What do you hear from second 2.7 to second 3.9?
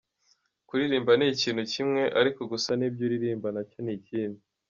ni ibyo uririmba nacyo